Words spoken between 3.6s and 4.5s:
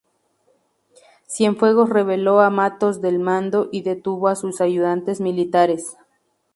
y detuvo a